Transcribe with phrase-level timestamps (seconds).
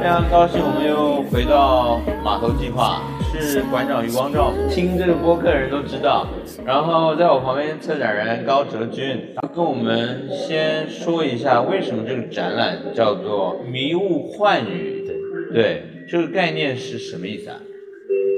[0.00, 3.02] 非常高兴，我们又回到码头计划，
[3.38, 4.50] 是馆长余光照。
[4.70, 6.26] 听这个播客的人都知道。
[6.64, 9.20] 然后在我旁边，策展人高哲君，
[9.54, 15.04] 跟我们先说一下，为什么这个展览叫做“迷雾幻语”？
[15.52, 17.60] 对对，这个概念是什么意思啊？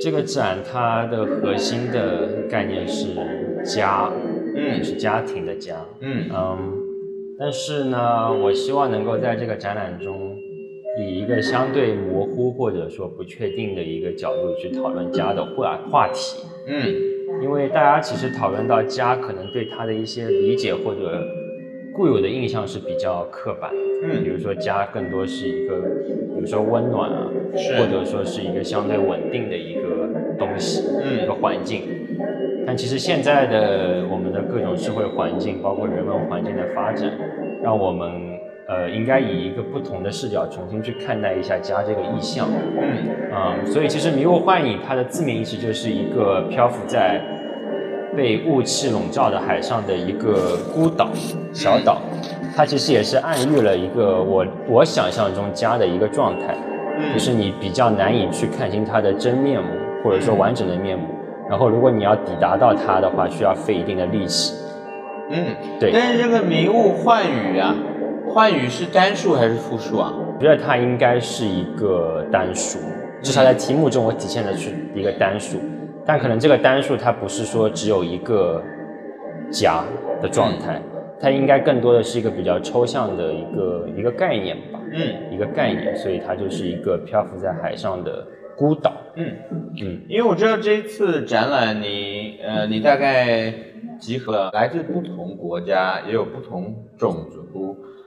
[0.03, 3.15] 这个展它的核心的概念是
[3.65, 4.11] 家，
[4.57, 6.59] 嗯，是家庭的家，嗯嗯。
[7.39, 10.32] 但是呢，我希望能够在这个展览中。
[10.99, 21.27] 以一个相对模糊或者说不确定的一个角度去讨论家的话话题，嗯，因为大家其实讨论到家，可能对他的一些理解或者
[21.95, 23.71] 固有的印象是比较刻板，
[24.05, 25.81] 嗯，比如说家更多是一个，
[26.35, 27.27] 比如说温暖啊，
[27.79, 31.85] 或者说是一个相对稳定的一个东西，嗯，一个环境，
[32.67, 37.11] 但其实现在的我们的各种社会环境，包括人文环境的发展，
[37.63, 38.42] 让我们。
[38.69, 42.49] 呃，应该以一个不同的视角重新去看待一下家这个意象。
[42.81, 47.21] 嗯，啊，所以其实迷雾幻影它的字面意思就是一个漂浮在
[48.17, 51.09] 被雾气笼罩的海上的一个孤岛、
[51.53, 52.01] 小岛。
[52.55, 56.55] 它其实也是暗喻了一个我我想象中家的一个状态，
[57.13, 59.69] 就是你比较难以去看清它的真面目，
[60.05, 61.07] 或者说完整的面目。
[61.51, 64.55] 然后如果你要抵达到它的话，需要费一定的力气。
[65.31, 65.47] 嗯，
[65.81, 65.91] 对。
[65.93, 67.75] 但是这个迷雾幻语啊。
[68.33, 70.11] 幻语是单数还是复数啊？
[70.37, 72.79] 我觉得它应该是一个单数，
[73.21, 75.59] 至少在题目中我体现的是一个单数。
[76.07, 78.63] 但可能这个单数它不是说只有一个
[79.51, 79.85] 夹
[80.23, 80.81] 的状态，
[81.21, 84.81] 它应该更多的是一个比较抽象的一个一个概念吧。
[84.91, 88.95] 嗯，一个概念，所以它就是一个漂浮在海上的孤岛。
[89.15, 89.27] 嗯
[89.79, 93.53] 嗯，因为我知道这一次展览，你呃，你大概
[94.03, 97.43] 集合了来自不同国家，也有不同种族。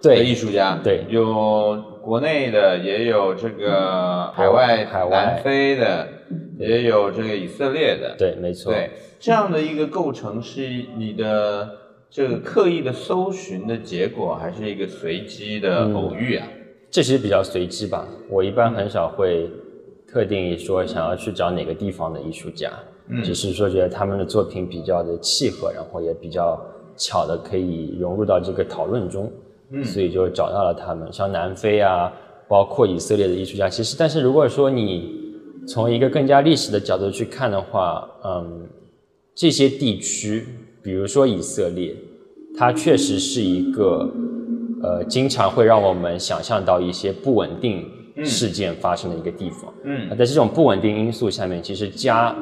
[0.01, 6.07] 的艺术家，对，有国内的，也有这个海外、海外南非的，
[6.59, 11.67] 也有这个以色列的，对，没错，对，这样的一个构成是你的
[12.07, 16.47] 这个刻意的搜寻的结果，还是一个随机的偶遇啊？
[16.91, 19.49] 这其实比较随机吧，我一般很少会
[20.07, 22.71] 特定说想要去找哪个地方的艺术家，
[23.09, 26.59] 嗯，只是说觉得他们的作品比较的契合，然后也比较
[26.97, 29.31] 巧的可以融入到这个讨论中。
[29.83, 32.13] 所以就找到了他们，像南非啊，
[32.47, 33.67] 包括以色列的艺术家。
[33.67, 35.09] 其实，但是如果说你
[35.67, 38.69] 从一个更加历史的角度去看的话，嗯，
[39.33, 40.45] 这些地区，
[40.83, 41.95] 比如说以色列，
[42.55, 44.07] 它确实是一个
[44.83, 47.89] 呃，经常会让我们想象到一些不稳定
[48.23, 49.73] 事件发生的一个地方。
[49.83, 52.33] 嗯，在这种不稳定因素下面，其实家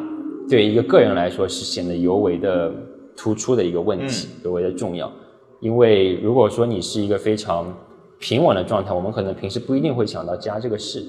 [0.50, 2.72] 对一个个人来说是显得尤为的
[3.16, 5.12] 突出的一个问题，尤为的重要。
[5.60, 7.74] 因为如果说你是一个非常
[8.20, 11.04] 平稳的状态，我们可能平时不一定会想到家这个事，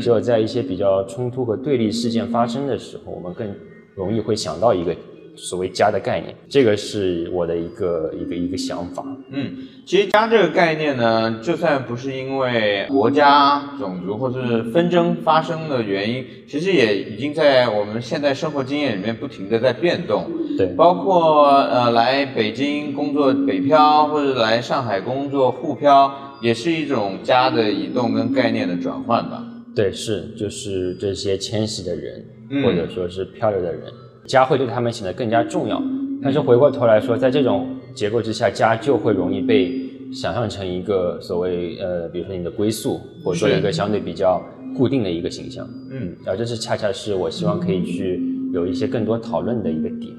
[0.00, 3.54] 只有在一些比较冲突和对立事件发生的时候，我们更
[3.94, 4.96] 容易会想到一个
[5.38, 6.34] 所谓家的概念。
[6.48, 9.02] 这个是我的一个一个一个想法。
[9.30, 9.56] 嗯，
[9.86, 20.30] 其实家这个概念呢，就算不是因为国家、种族或是纷争发生的原因，其实也已经在我们现在生活经验里面不停的在变动。
[20.58, 26.12] 对，包括呃来北京工作北漂，或者来上海工作沪漂，
[26.42, 29.44] 也是一种家的移动跟概念的转换吧。
[29.76, 32.26] 对，是就是这些迁徙的人，
[32.64, 33.82] 或者说是漂流的人，
[34.28, 35.82] 家会对他们显得更加重要。
[36.22, 39.72] 但是回过头来说，在这种结构之下，家就会容易被
[40.12, 44.42] 想象成一个所谓呃，比如说你的归宿，或者说一个相对比较
[44.76, 45.66] 固定的一个形象。
[45.90, 48.22] 嗯，而这是恰恰是我希望可以去
[48.52, 50.12] 有一些更多讨论的一个点。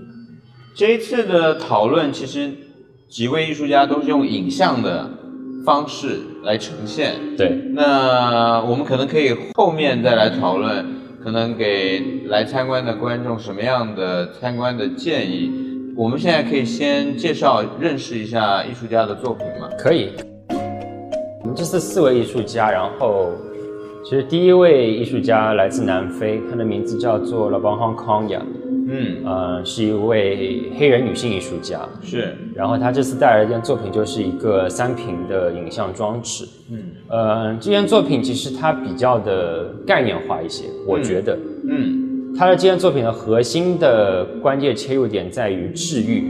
[0.75, 2.49] 这一次的讨论，其实
[3.09, 5.09] 几位艺术家都是用影像的
[5.65, 7.15] 方式来呈现。
[7.35, 10.85] 对，那我们可能可以后面再来讨论，
[11.23, 15.51] 可能给来参观的观众什么样的参观的建议。
[15.95, 19.69] 我们现在可以先介绍认识一下艺术家的作品吗？
[19.77, 20.11] 可以。
[21.41, 23.31] 我们这次四位艺术家，然后
[24.05, 28.39] 其实第一位艺术家来自南非，他的名字叫做 Labonhan Konya。
[28.89, 32.35] 嗯，呃，是一位黑人女性艺术家，是。
[32.55, 36.43] 然后她这次带来的一件作品就是一个三屏的影像装置。
[36.71, 41.37] 嗯，呃，这件作品其实它比较的概念化一些，我觉得。
[41.69, 46.23] 嗯，它的这件作品的核心的关键切入点在于治愈、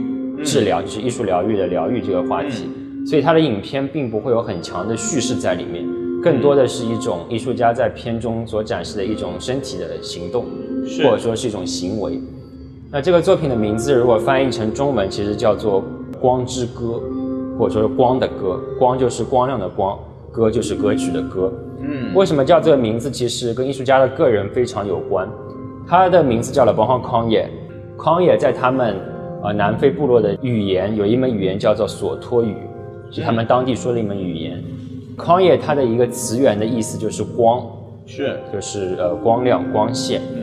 [0.44, 2.68] 治疗，就是艺术疗愈的疗愈这个话题。
[3.06, 5.82] 所以它的影片并不会有很强的叙事在里面，
[6.22, 10.44] 更多的是一种艺术家在片中所展示的一种身体的行动，
[11.02, 12.20] 或者说是一种行为。
[12.92, 15.80] 那这个作品的名字如果翻译成中文，其实叫做
[16.20, 17.00] 《光之歌》，
[17.56, 18.60] 或者说是“光的歌”。
[18.80, 19.96] 光就是光亮的光，
[20.32, 21.52] 歌就是歌曲的歌。
[21.78, 23.08] 嗯，为什么叫这个名字？
[23.08, 25.28] 其实跟艺术家的个人非常有关。
[25.86, 27.48] 他的名字叫了邦荒康也，
[27.96, 28.96] 康也在他们
[29.44, 32.56] 呃南非部落的语言有一门语言叫做索托语，
[33.12, 34.60] 是他们当地说的一门语言。
[35.16, 37.64] 康也它的一个词源的意思就是光，
[38.04, 40.22] 是就是呃光亮光线。
[40.34, 40.42] 嗯，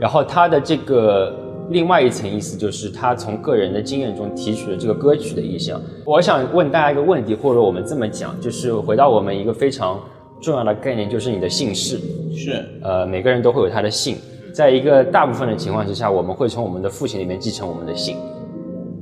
[0.00, 1.32] 然后他的这个。
[1.70, 5.80] 另外一层意思就是他从个人的经验中提取了这个歌曲的意象。
[6.04, 10.02] 我想问大家一个问题，或者我们这么讲，就是回到我们一个非常
[10.42, 12.00] 重要的概念，就是你的姓氏。
[12.34, 12.64] 是。
[12.82, 14.16] 呃，每个人都会有他的姓，
[14.52, 18.16] 在一个大部分的情况之下，我们会从我们的父亲里面继承我们的姓，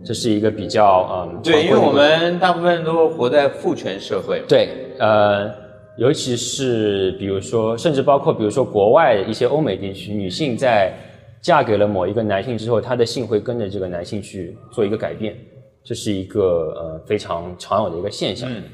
[0.05, 1.41] 这是一个比较嗯。
[1.43, 4.43] 对，因为我们大部分都活在父权社会。
[4.47, 4.69] 对，
[4.99, 5.51] 呃，
[5.99, 10.93] 尤其是比如说，甚至包括比如说国外一些欧美地区，女性在。
[11.41, 15.39] 嫁给了某一个男性之后，她的性会跟着这个男性去做一个改变，
[15.85, 18.53] 这是一个呃非常常有的一个现象。
[18.53, 18.65] 嗯，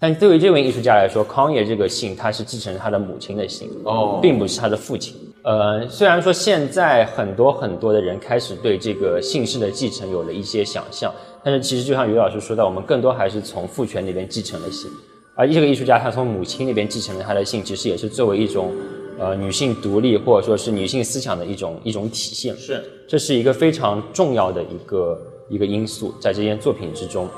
[0.00, 5.14] 但对于这位艺术家来说，康爷这个姓他是继承他的母亲的姓，哦，并不是他的父亲。
[5.44, 11.14] 呃，虽然说现在很多很多的人开始对这个姓氏的继承有了一些想象，
[11.44, 14.90] 但是其实就像于老师说的，我们更多还是从父权那边继承了姓，
[15.38, 18.72] 而这个艺术家他从母亲那边继承了他的姓，其实也是作为一种。
[19.20, 27.28] 呃，女性独立或者说是女性思想的一种一种体现，是，这是一个非常重要的一个一个因素在这件作品之中。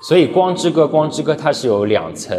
[0.00, 2.34] 所以，《光之歌》《光之歌》它是有两层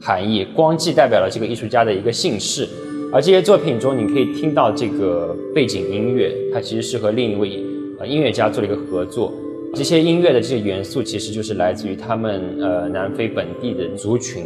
[0.00, 2.66] 含义，光既代表了这个艺术家的一个姓氏，
[3.12, 7.62] 而这些作品中你可以听到这个背景音乐，它其实是和另一位
[8.00, 9.30] 呃音乐家做了一个合作。
[9.74, 14.44] 这些音乐的这些元素其实就是来自于他们呃南非本地的族群，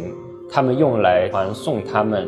[0.49, 2.27] 他们用来传送他们。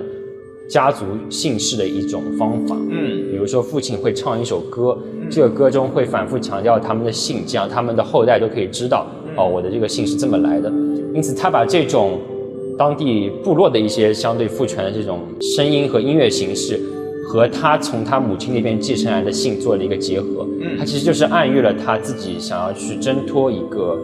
[0.69, 4.97] 家族姓氏的一种方法，嗯，比如说父亲会唱一首歌，
[5.29, 9.05] 这个歌中会反复强调他们的姓，这样他们的后代都可以知道，
[9.35, 10.71] 哦，我的这个姓是这么来的。
[11.13, 12.21] 因此，他把这种
[12.77, 16.79] 当地部落的一些相对父权的这种声音和音乐形式，
[17.23, 23.97] 和他从他母亲那边继承来的姓做了一个结合，嗯，他其实就是暗喻了他自己想要去挣脱一个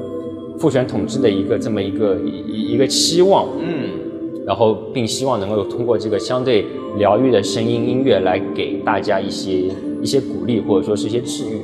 [0.60, 4.06] 父权统治的一个这么一个一一个期望，嗯。
[4.46, 6.66] 然后，并希望能够通过这个相对
[6.98, 9.64] 疗愈的声音音乐来给大家一些
[10.02, 11.60] 一些鼓励，或者说是一些治愈。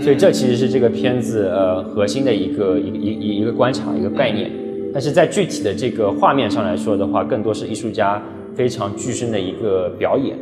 [0.00, 4.48] 所以，这其实是这个片子呃核心的一个一一一一个观察一个概念。
[4.92, 8.22] 但是在具体的这个画面上来说的话，更多是艺术家
[8.54, 10.38] 非常具身的一个表演。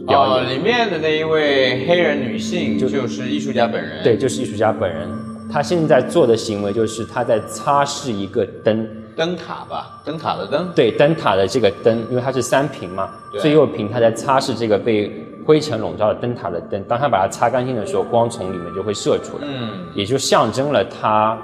[0.00, 4.02] 嗯，表演里面的那一位黑人女性就是艺术家本人。
[4.02, 5.08] 对，就是艺术家本人。
[5.52, 8.88] 她现在做的行为就是她在擦拭一个灯。
[9.16, 10.70] 灯塔吧，灯塔的灯。
[10.74, 13.10] 对，灯塔的这个灯，因为它是三屏嘛，
[13.40, 15.12] 最右屏它在擦拭这个被
[15.44, 16.82] 灰尘笼罩的灯塔的灯。
[16.84, 21.36] 当它把它擦干净的时候，光从里面就会射出来，嗯，也就象征了它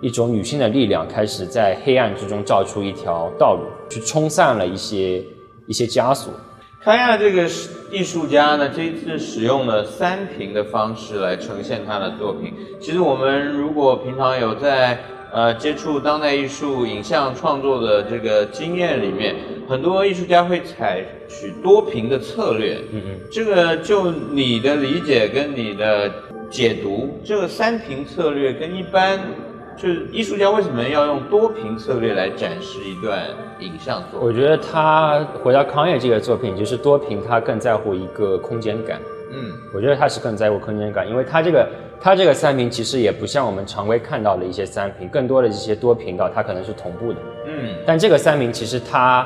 [0.00, 5.22] 一种女性的力量开始在黑暗之中照出一条道路，去冲散了一些
[5.66, 6.32] 一些枷锁。
[6.82, 7.46] 看一下这个
[7.92, 12.54] 艺术家呢，这一次使用了三屏的方式来呈现他的作品。
[12.80, 14.98] 其实我们如果平常有在
[15.30, 19.34] 呃，接触当代艺术影像创作的这个经验里面，
[19.66, 22.78] 很多艺术家会采取多屏的策略。
[22.92, 26.12] 嗯嗯，这个就你的理解跟你的
[26.50, 29.18] 解读，这个三屏策略跟一般
[29.76, 33.22] 就是艺术家为什么要用多屏策略来展示一段
[33.60, 34.20] 影像作？
[34.20, 39.00] 我觉得他回到康业这个作品，就是多屏，他更在乎一个空间感。
[39.32, 41.68] 嗯，我觉得他是更在乎空间感，因为他这个。
[42.04, 47.18] 他这个三屏其实也不像我们常规看到的一些三屏，更多的一些多频道，它可能是同步的。
[47.46, 49.24] 嗯，但这个三屏其实它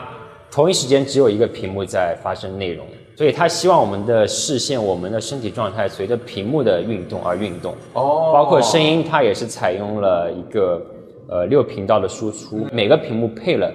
[0.50, 2.86] 同一时间只有一个屏幕在发生内容，
[3.16, 7.74] 所以他希望我们的视线、我们的身体状态随着屏幕的运动而运动。
[7.94, 10.80] 哦，包括声音，它也是采用了一个
[11.28, 13.72] 呃六频道的输出，每个屏幕配了。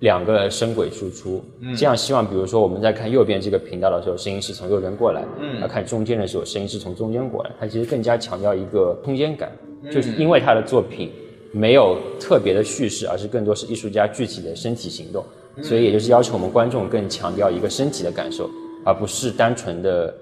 [0.00, 1.40] 两个声轨输出，
[1.76, 7.50] 这样希望，比如说我们在看右边这个频道的时候，声音是从右边过来；，嗯，看中间的时候，声音是从中间过来。
[7.60, 9.52] 它其实更加强调一个空间感，
[9.92, 11.12] 就是因为他的作品
[11.52, 15.24] 没有特别的叙事，而是更多是艺术家具体的身体行动，
[15.62, 18.50] 所以也就是要求我们观众更强调一个身体的感受，
[18.84, 20.14] 而不是单纯的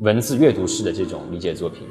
[0.00, 1.86] 文字阅读式的这种理解作品。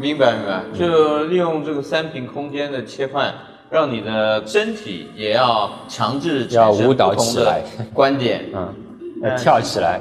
[0.00, 3.32] 明白，明白，就利用这个三屏空间的切换。
[3.70, 7.62] 让你的身体也要强制要舞蹈起来，
[7.94, 8.74] 观点， 嗯，
[9.22, 9.98] 要跳起来。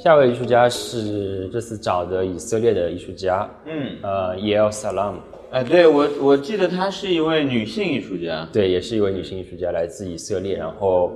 [0.00, 5.14] 下一位艺术家是这次找的以色列的艺术家，嗯，呃，Yael Salam。
[5.50, 10.56] 哎，对我我记得她是一位女性艺术家，对，也是一位女性艺术家，来自以色列。
[10.56, 11.12] 然后，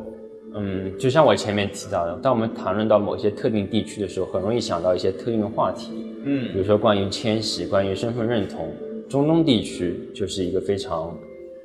[0.58, 5.90] 嗯，就像我前面提到的，当我们谈论到某些特定地区的时候，很容易想到一些特定的话题，
[6.24, 8.72] 嗯，比如说关于迁徙，关于身份认同。
[9.08, 11.16] 中东地区就是一个非常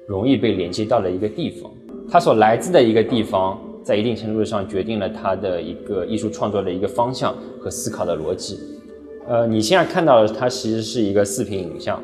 [0.07, 1.71] 容易被连接到的一个地方。
[2.09, 8.59] 它所来自的一个地方，在一定程度上决定了它的一个艺术创作的一个方向和思考的逻辑。
[9.27, 12.03] 呃，你现在看到的它其实是一个四屏影像，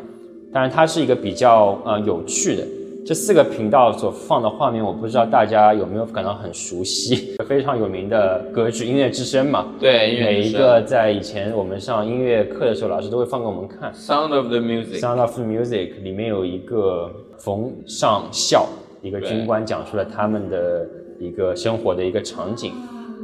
[0.54, 2.64] 当然它是一个比较呃有趣的。
[3.08, 7.38] 这四个频道所放的画面，我不知道大家有没有感到很熟悉？
[7.48, 13.94] 非常有名的歌剧《音乐之声》嘛，对，每一个在以前我们上音乐课的时候，老师都会放给我们看。
[13.94, 18.68] Sound of the Music，《Sound of the Music》里面有一个冯上校，
[19.02, 20.86] 一个军官，讲述了他们的
[21.18, 22.74] 一个生活的一个场景。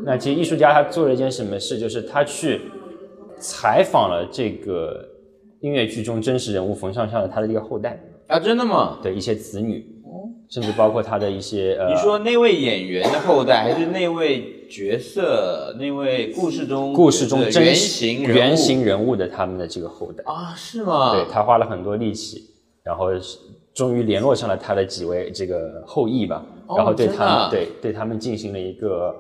[0.06, 2.62] 那其实艺术家他做了一件什么事，就是他去
[3.38, 5.06] 采访了这个
[5.60, 8.02] 音乐剧中真实人物冯上校的他的一个后代。
[8.28, 9.00] 啊，真的吗？
[9.04, 9.86] 对，一些子女，
[10.50, 20.54] 甚至包括他的一些呃，你说那位演员的后代，还是那位角色，那位故事中故事中原型原型人物的他们的这个后代啊？
[20.56, 21.14] 是吗？
[21.14, 22.44] 对他花了很多力气，
[22.84, 23.08] 然后
[23.74, 26.46] 终于联络上了他的几位这个后裔吧，
[26.78, 29.14] 然后对他们对对他们进行了一个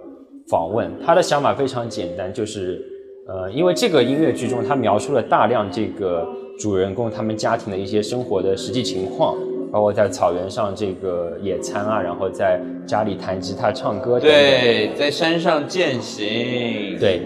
[0.50, 0.92] 访问。
[1.06, 2.82] 他的想法非常简单，就是
[3.28, 6.28] 呃，因为这个音乐剧中他描述了大量这个。
[6.60, 9.36] 主人公他们家庭的一些生活的实际情况，
[9.72, 14.32] 包括在草原上这个野餐啊，然后在家里弹吉他唱歌等等。
[14.32, 16.98] 对，在山上践行。
[17.00, 17.22] 对，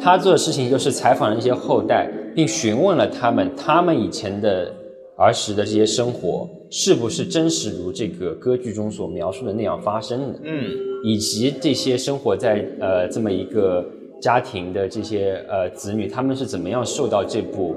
[0.00, 4.70] 他做的事情就是采访了一些后代，并询问了他们，他们以前的
[5.16, 10.38] 儿时的这些生活是不是真实如这个歌剧中所描述的那样发生的？
[10.44, 10.70] 嗯，
[11.02, 13.84] 以及这些生活在呃这么一个
[14.20, 17.74] 家庭的这些呃子女，他们是怎么样受到这部。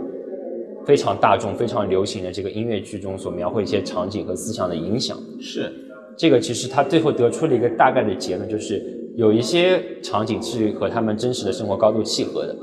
[0.89, 5.71] 非常大众、非常流行的这个音乐剧中所描绘一些场景和思想的影响，是
[6.17, 6.39] 这个。
[6.39, 8.81] 其实他最后得出了一个大概的结论，就是
[9.15, 12.55] 有一些场景是和他们真实的生活高度契合的，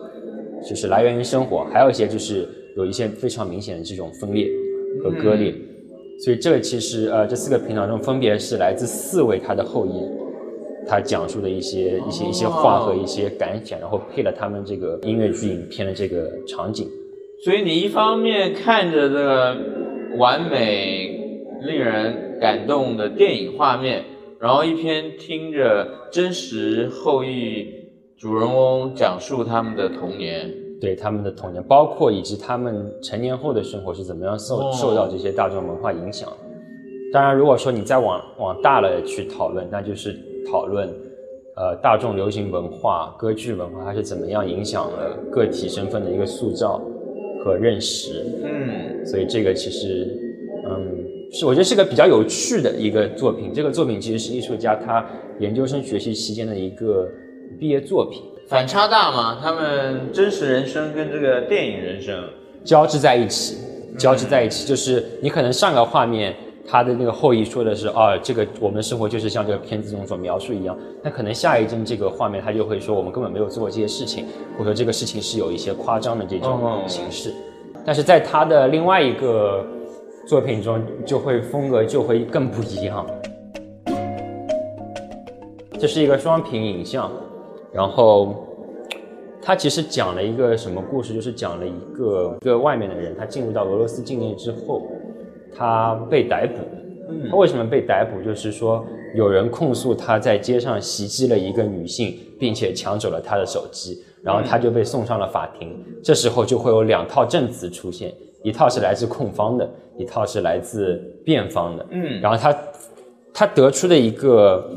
[0.69, 4.51] 就是来源于生活；还有一些就是有一些非常明显的这种分裂
[5.05, 5.55] 和割裂。
[6.19, 9.93] 所以这个其实呃，这四个频道中分别是来自四位他的后裔，
[10.85, 16.89] 他讲述的一些一些一些话和一些感想，然后配了他们这个音乐剧影片的这个场景。
[17.45, 19.57] 所以你一方面看着这个
[20.19, 24.05] 完美、令人感动的电影画面，
[24.41, 27.67] 然后一边听着真实后裔
[28.19, 30.51] 主人翁讲述他们的童年，
[30.81, 36.29] 对他们的童年，包括以及他们成年后的生活是怎么样受受到这些大众文化影响。
[37.13, 40.19] 当然，如果说你再往往大了去讨论，那就是
[40.51, 40.89] 讨论
[41.55, 46.81] 呃大众流行文化、歌剧文化它是怎么样影响了个体身份的一个塑造。
[47.47, 50.09] 和认识，嗯，所以这个其实，
[50.69, 50.99] 嗯，
[51.31, 53.53] 是我觉得是个比较有趣的一个作品。
[53.55, 55.07] 这个作品其实是艺术家他
[55.39, 57.09] 研究生学习期间的一个
[57.61, 58.21] 毕业作品。
[58.49, 59.39] 反差大吗？
[59.41, 62.29] 他们真实人生跟这个电影人生
[62.65, 63.57] 交织在一起，
[63.97, 66.35] 交织在一起，就是你可能上个画面。
[66.69, 70.77] 他的那个后裔说的是啊，这个我们的生活就是像这个片子中所描述一样。
[71.01, 74.27] 那可能下一帧这个画面，他就会说我们根本没有做过这些事情，
[74.59, 77.33] 或者说这个事情是有一些夸张的这种形式。
[77.85, 79.65] 但是在他的另外一个
[80.27, 83.07] 作品中，就会风格就会更不一样。
[85.79, 87.13] 这是一个双屏影像，
[87.73, 88.45] 然后
[89.41, 91.15] 他其实讲了一个什么故事？
[91.15, 94.83] 就是讲了一个一个外面的人，他进入到俄罗斯境内之后。
[95.55, 98.23] 他被逮捕，他为什么被逮捕？
[98.23, 98.85] 就是说
[99.15, 105.77] 有人控诉他在街上袭击了一个女性，并且抢走了她的手机，然后他就被送上了法庭。
[106.03, 108.13] 这时候就会有两套证词出现，
[108.43, 111.87] 一套是来自控方的，一套是来自辩方的。
[111.91, 112.59] 嗯，然后他
[113.33, 114.69] 他得出的一个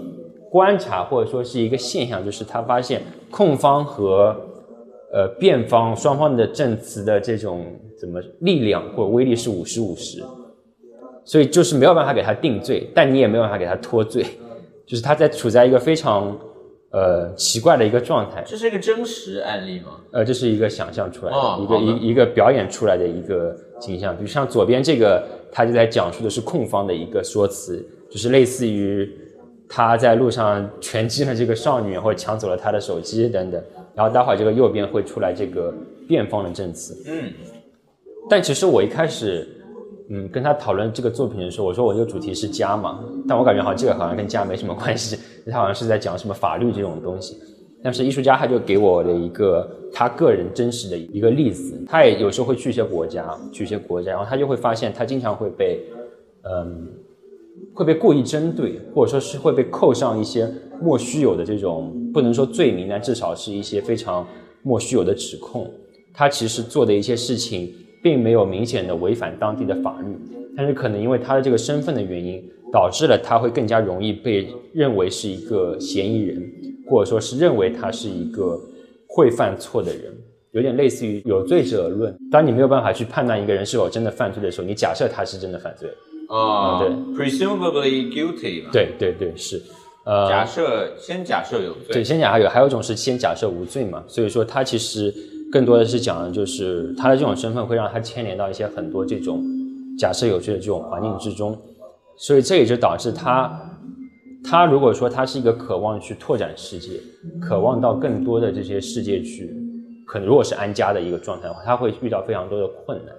[0.50, 4.36] 观察或者说是一个现象，就是他发现控方和
[5.12, 7.66] 呃辩方双方的证词的这种
[8.00, 10.24] 怎么力量或者威力是五十五十。
[11.26, 14.26] 所以就是没有办法给他定罪，但你也没有办法给他脱罪，
[14.88, 16.36] 就是他在处在一个非常
[16.90, 18.44] 呃奇怪的一个状态。
[18.44, 20.00] 这是一个真实案例吗？
[20.12, 24.16] 呃，这是一个想象出来的，一个一一个表演出来的一个景象。
[24.16, 29.08] 比如像左边这个，他就在讲述的是控方的一个说辞，就是类似于
[29.68, 33.64] 他在路上拳击了这个少女，或者抢走了她的手机等等。
[33.94, 35.72] 然后待会儿这个右边会出来这个
[36.08, 36.96] 辩方的证词。
[37.08, 37.32] 嗯，
[38.28, 39.48] 但其实我一开始。
[40.12, 45.18] 嗯，跟他讨论这个作品的时候，我说我这个主题是家嘛，但我感觉好像这个好像跟家没什么关系，
[45.52, 47.38] 他好像是在讲什么法律这种东西。
[47.84, 53.24] 但是艺术家他就给我了一个他个人真实的一个例子，他也有时候会去一些国家，
[53.54, 55.80] 去一些国家，然后他就会发现他经常会被，
[56.42, 56.88] 嗯，
[57.76, 60.52] 会被故意针对，或者说是会被扣上一些
[60.82, 64.28] 莫须有的这种不能说罪名，但至少是一些非常
[64.64, 65.72] 莫须有的指控。
[66.14, 67.72] 他其实做的一些事情。
[68.02, 70.08] 并没有明显的违反当地的法律，
[70.56, 76.52] 但是可能因为他的这个身份的原因，导致了他会更加容易被认为是一个嫌疑人，
[76.88, 78.60] 或者说是认为他是一个
[79.08, 80.14] 会犯错的人，
[80.52, 82.16] 有点类似于有罪者论。
[82.32, 85.90] 当你没有办法去判断一个人是否真的犯罪的时候，你假设他是真的犯罪。
[86.30, 88.70] 啊，对，presumably guilty 嘛。
[88.72, 89.62] 对对对，是。
[90.06, 94.04] 呃，假设先假设有罪，对，先假设有，还有一种是先假设无罪嘛。
[94.08, 95.14] 所以说，他其实
[95.52, 99.44] 更多的是讲的就是他的这种身份会让他牵连到一些很多这种
[99.98, 101.58] 假设有罪的这种环境之中。
[102.18, 103.50] 所以这也就导致他，
[104.44, 107.00] 他如果说他是一个渴望去拓展世界，
[107.42, 109.56] 渴望到更多的这些世界去，
[110.06, 113.16] 可能如果是安家的一个状态的话，他会遇到非常多的困难，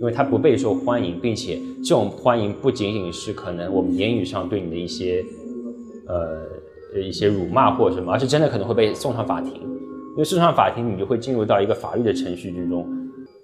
[0.00, 5.24] 因为他不备受欢迎，并且这种欢迎不仅仅是可能我们言语上对你的一些。
[6.08, 9.60] 呃，一些辱骂或者什么，而是真的可能会被送上法庭，
[10.16, 12.88] 因为送上法庭，你就会进入到一个法律的程序之中，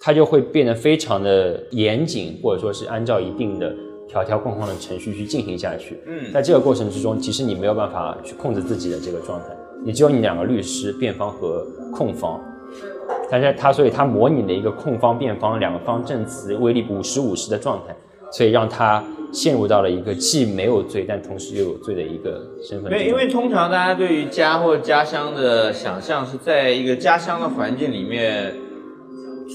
[0.00, 3.74] 它就会变得非常的严谨，或者说是按照一定的
[4.08, 5.98] 条条框框的程序去进行下去。
[6.06, 9.48] 嗯，在这个过程之中，其实你没有办法去控制自己的这个状态，
[9.84, 11.62] 你只有你两个律师，辩方和
[11.92, 12.40] 控方，
[13.30, 17.94] 但是他所以他模拟了一个控方辩方两个方证词威力五十五十的状态，
[18.32, 19.04] 所以让他。
[19.34, 22.90] 陷入到了一个既没有罪，但同时又有罪的一个身份。
[22.92, 28.54] 对，因为通常大家对于家或家乡的想象是在一个家乡的环境里面，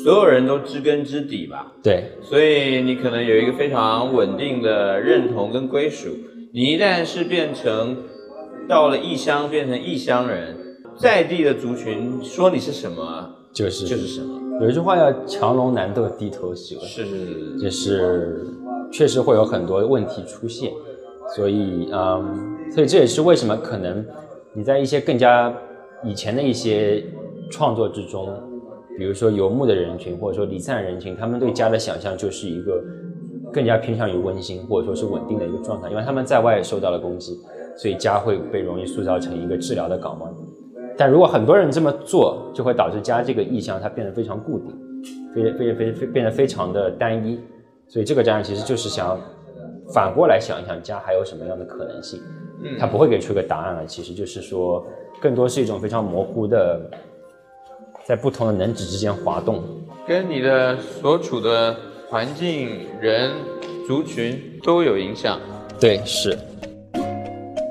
[0.03, 1.73] 所有人都知根知底吧？
[1.83, 2.05] 对。
[2.23, 6.09] 所以你可能有一个非常稳定的认同跟归属。
[6.51, 7.97] 你一旦是变成
[8.67, 10.57] 到了异乡，变成异乡人，
[10.97, 14.41] 在地的族群说你是什么，就是就是什么。
[14.59, 18.47] 有一句话叫“强龙难斗低头蛇”，是是是，就是。
[18.91, 20.71] 确实会有很多问题出现，
[21.35, 24.05] 所以，嗯，所以这也是为什么可能
[24.53, 25.53] 你在一些更加
[26.03, 27.03] 以前的一些
[27.51, 28.29] 创作之中，
[28.97, 32.83] 比如说游牧的人群或者说离散人群，他们对家的想象就是一个
[33.51, 37.37] 更加偏向于温馨或者说是稳定的一个状态，因为他们在外受到了攻击，
[37.75, 40.33] 所以家会被容易塑造成一个治疗的港湾。
[40.97, 44.73] 但如果很多人这么做，就会导致家这个意象它变得非常固定，
[45.35, 47.39] 非非非非变得非常的单一。
[47.87, 49.19] 所以这个展览其实就是想
[49.93, 52.21] 反过来想一想，家还有什么样的可能性？
[52.63, 53.85] 嗯，他不会给出一个答案了。
[53.85, 54.85] 其实就是说，
[55.21, 56.81] 更多是一种非常模糊的，
[58.05, 59.63] 在不同的能指之间滑动，
[60.07, 61.75] 跟你的所处的
[62.09, 63.31] 环境、人、
[63.87, 65.39] 族群都有影响。
[65.79, 66.37] 对，是。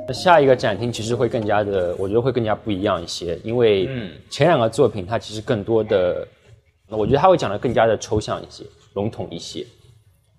[0.09, 3.88] 那下一个展厅其实会更加的，我觉得会更加不一样一些，因为
[4.31, 6.26] 前两个作品它其实更多的，
[6.88, 9.66] 我觉得它会讲的更加的抽象一些，笼统一些。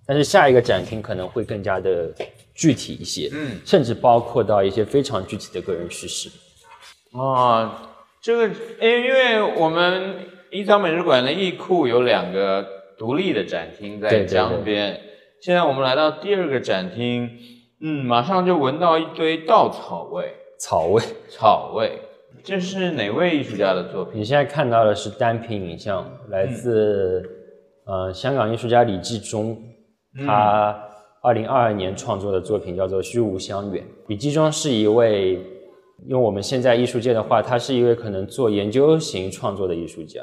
[0.07, 2.09] 但是下一个展厅可能会更加的
[2.55, 6.29] 具体一些，嗯，甚至包括到一些非常具体的个人叙事。
[7.11, 7.91] 啊，
[8.21, 8.47] 这个，
[8.81, 10.15] 因因为我们
[10.49, 12.65] 一仓美术馆的艺库有两个
[12.97, 14.99] 独立的展厅在江边，
[15.41, 17.29] 现在我们来到第二个展厅，
[17.81, 21.99] 嗯，马上就闻到一堆稻草味，草味，草味。
[22.43, 24.21] 这是哪位艺术家的作品？
[24.21, 27.21] 你现在看到的是单品影像，来自
[27.85, 29.61] 呃香港艺术家李继忠。
[30.25, 30.77] 他
[31.21, 33.83] 二零二二年创作的作品叫做《虚无相远》。
[34.07, 35.39] 李继忠是一位，
[36.07, 40.21] 用我们现在艺术界的话，他是一位可能做研究型创作的艺术家，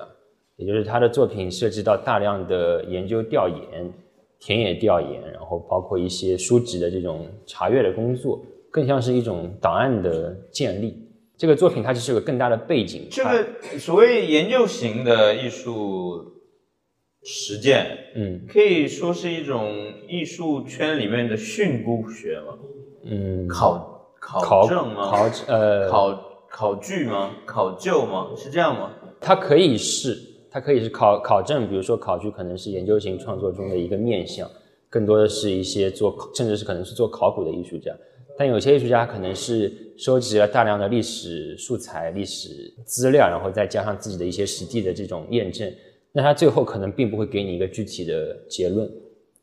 [0.56, 3.92] 也就是他的作品涉及到大量的研究调研、
[4.40, 10.96] 田野调研，然后包括一些书籍的这种查阅的工作，更像是一种档案的建立。
[11.36, 13.06] 这个作品它其实有个更大的背景。
[13.10, 13.44] 这个
[13.78, 16.32] 所谓研究型的艺术。
[17.24, 19.72] 实践，嗯，可以说是一种
[20.06, 22.58] 艺术圈里面的训诂学吗？
[23.04, 25.10] 嗯，考考证吗？
[25.10, 27.30] 考呃考考据吗？
[27.46, 28.28] 考究吗？
[28.36, 28.90] 是这样吗？
[29.20, 30.18] 它可以是，
[30.50, 34.46] 它可以是考考证，比如说考据可能是研究型创作中的一个面向，
[34.90, 37.90] 更多的是一些做，甚至是可能是做考古的艺术家。
[38.36, 42.48] 但有些艺术家可能是收集了大量的历史素材、历史
[42.84, 45.72] 资料，然后再加上自己的一些实地的这种验证。
[46.16, 48.88] 那他最后可能并不会给你一个具体的结论，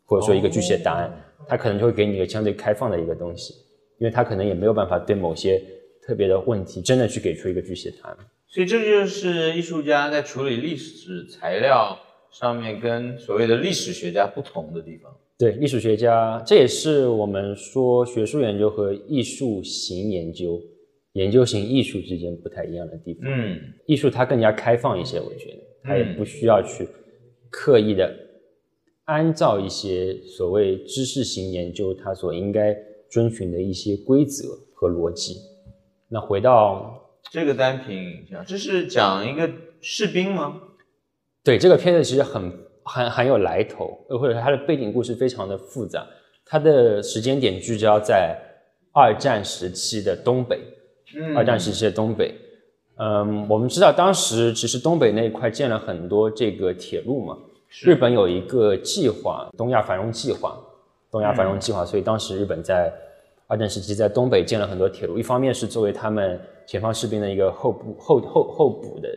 [0.05, 1.11] 或者说一个具体的答案，
[1.45, 3.53] 他可能就会给你一个相对开放的一个东西，
[3.97, 5.61] 因为他可能也没有办法对某些
[6.01, 8.17] 特别的问题真的去给出一个具体的答案。
[8.47, 11.97] 所以这就是艺术家在处理历史材料
[12.31, 15.13] 上面跟所谓的历史学家不同的地方。
[15.37, 20.61] 对，历史学家这也是我们说学术研究和艺术型研究、
[21.13, 23.23] 研究型艺术之间不太一样的地方。
[23.25, 25.57] 嗯，艺术它更加开放一些，我觉得。
[25.83, 26.87] 他也不需要去
[27.49, 28.13] 刻意的
[29.05, 32.75] 按照一些所谓知识型研究他所应该
[33.09, 35.35] 遵循的一些规则和逻辑。
[36.07, 39.49] 那回到这个单品，这是讲一个
[39.81, 40.61] 士兵吗？
[41.43, 42.51] 对，这个片子其实很
[42.83, 46.05] 很很有来头，或者说它的背景故事非常的复杂。
[46.45, 48.37] 它的时间点聚焦在
[48.93, 50.59] 二战时期的东北。
[51.15, 52.35] 嗯，二战时期的东北。
[53.03, 57.35] 嗯，我们知道当时其实东北那一块建了很多这个铁路嘛。
[57.81, 60.55] 日本有一个计划，东亚繁荣计划，
[61.09, 61.83] 东亚繁荣计划。
[61.83, 62.93] 所以当时日本在
[63.47, 69.09] 二战时期在东北建了很多铁路，一方面是作为他们前方士兵的一个后补后后后补的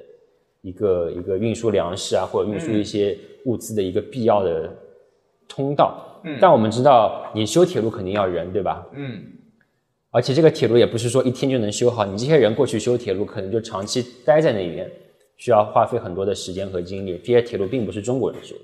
[0.62, 4.72] 一个一个运输粮食啊，或者运输一些物资的一个必要的
[5.46, 6.20] 通道。
[6.22, 6.38] 嗯。
[6.40, 8.86] 但我们知道，你修铁路肯定要人，对吧？
[8.94, 9.20] 嗯。
[10.14, 14.88] 而且这个铁路也不是说一天就能修好，你这些人过去修铁路，可能就长期待在那边。
[15.36, 17.18] 需要花费很多的时间和精力。
[17.18, 18.62] 这些铁路并不是中国人修的，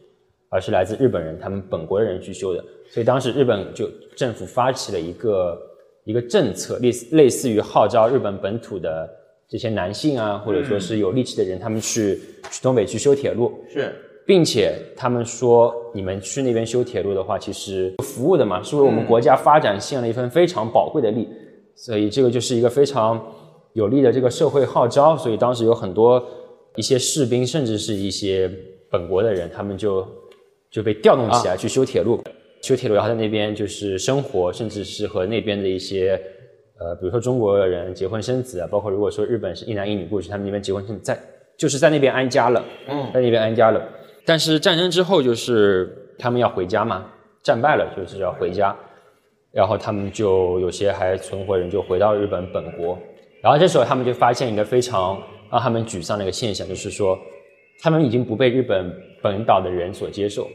[0.48, 2.64] 而是来自日本人他们本国的人去修的。
[2.88, 5.60] 所以当时日本就政府发起了一个
[6.04, 9.10] 一个政策，类似类似于号召日本本土的
[9.48, 12.20] 这些男性啊，或者说是有力气的人，他们去
[12.52, 13.52] 去东北去修铁路。
[13.68, 13.92] 是，
[14.26, 21.28] 并且他们说，你们去那边修铁路的话，其实服务的嘛，是为我们国家发展献了一份非常宝贵的力。
[21.74, 23.20] 所以这个就是一个非常
[23.72, 25.16] 有力的这个社会号召。
[25.16, 26.24] 所以当时有很多。
[26.76, 28.48] 一些士兵，甚至是一些
[28.88, 30.06] 本国的人，他们就
[30.70, 32.22] 就被调动起来去修铁路，
[32.62, 36.12] 修铁路，然后在那边就是生活，甚至是和那边的一些
[36.78, 41.18] 呃，比如说中国人结婚生子啊，包括如果说日本是一男一女过去，他们那边结婚生子，在
[41.58, 43.82] 就是在那边安家了，嗯，在那边安家了。
[44.30, 47.04] 但是战争之后，就是他们要回家嘛，
[47.42, 48.76] 战败了就是要回家，
[49.50, 52.96] 然后他们就有些还存活人就回到日本本国，
[53.42, 55.20] 然后这时候他们就发现一个非常。
[55.50, 57.18] 让他们沮丧的一个现象，就是说，
[57.82, 60.48] 他们已经不被日本本岛的人所接受，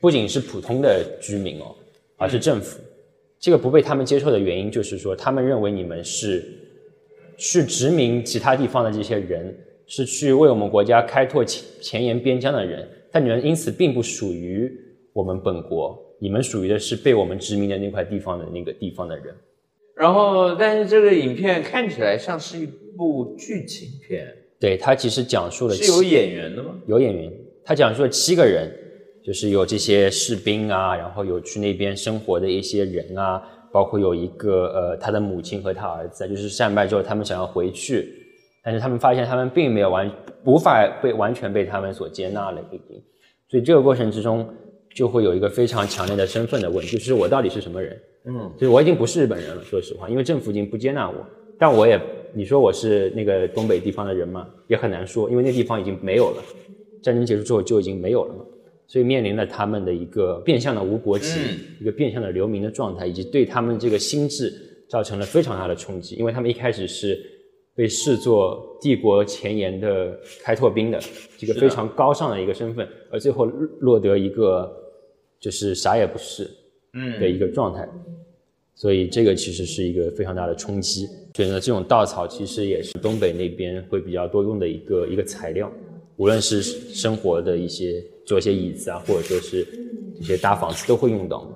[0.00, 1.74] 不仅是普通的居民哦，
[2.16, 2.78] 而是政府。
[3.40, 6.44] 这个不被他们接受的原因，就是说，他们认为你们是
[7.36, 9.52] 去殖民其他地方的这些人，
[9.86, 14.70] 是去为我们国家开拓前前沿边疆的人，但你们因此并不属于
[15.12, 19.34] 我们本国，你们属于的是被我们殖民的那块地方的那个地方的人。
[19.94, 24.26] 然后，但是这个影片看起来像是一部剧情片。
[24.58, 26.74] 对，它其实讲述了是有演员的吗？
[26.86, 27.32] 有演员，
[27.64, 28.70] 它讲述了七个人，
[29.24, 38.15] 就是有这些士兵啊，然后有去那边生活的一些人啊，包括有一个呃，他的母亲和他儿子，就是战败之后他们想要回去，
[38.66, 40.10] 但是他们发现他们并没有完，
[40.44, 43.00] 无法被完全被他们所接纳了，已经。
[43.48, 44.44] 所以这个过程之中
[44.92, 47.96] 就会有一个非常强烈的身份的问题，就是我到底是什么人？
[48.24, 51.14] 嗯，就是我已经不是日本人了，说实话，因为政府已经不接纳我。
[51.56, 51.96] 但我也，
[52.34, 56.42] 你说我是那个东北地方的人吗，也很难说，因为那地方已经没有了，
[57.00, 58.44] 战争结束之后就已经没有了嘛。
[58.88, 61.38] 所以面临了他们的一个变相的无国籍，
[61.80, 64.52] 一个变相的流民的状态，以及对他们这个心智
[64.88, 66.16] 造成了非常大的冲击。
[66.16, 67.16] 因为他们一开始是
[67.76, 71.00] 被视作帝国前沿的开拓兵的
[71.38, 73.44] 这个非常高尚的一个身份，而最后
[73.80, 74.74] 落得一个
[75.38, 76.50] 就是啥也不是。
[76.98, 77.86] 嗯的一个状态，
[78.74, 81.06] 所以这个其实是一个非常大的冲击。
[81.34, 85.70] 所以呢，这种稻草其实也是东北那边会比较多用的一个一个材料，
[86.16, 89.66] 无论是生活的一些做一些椅子啊，或者说是
[90.16, 91.46] 这些搭房子都会用到。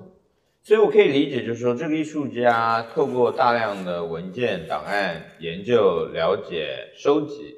[0.63, 7.55] 所以我可以理解，就是说这个艺术家透过大量的文件档案研究、了解、收集，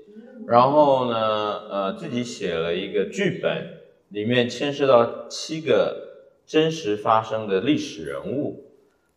[0.47, 1.17] 然后呢，
[1.69, 6.09] 呃，自己写了一个剧本，里面牵涉到七个。
[6.45, 8.65] 真实发生的历史人物，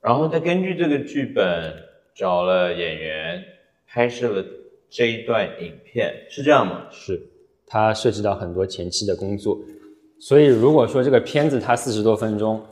[0.01, 1.75] 然后再根据这个剧本
[2.15, 3.45] 找了演员，
[3.85, 4.45] 拍摄了
[4.89, 6.87] 这一段影片，是这样吗？
[6.89, 7.21] 是，
[7.67, 9.59] 它涉及到很多前期的工作，
[10.21, 12.65] 所以如果说这个片子它四十多分钟，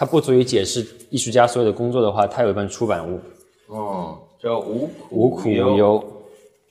[0.00, 3.20] 它不足以解释艺术家所有的工作的话，它有一本出版物，
[3.66, 6.02] 哦，叫无无苦无忧，